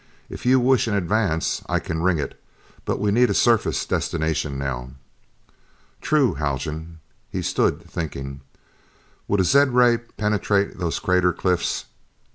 [0.31, 2.41] "If you wish an advance, I can ring it.
[2.85, 4.93] But we need a surface destination now."
[6.01, 6.97] "True, Haljan."
[7.29, 8.41] He stood thinking.
[9.27, 11.85] "Would a zed ray penetrate those crater cliffs?